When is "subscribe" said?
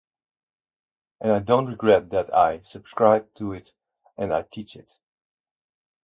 2.61-3.31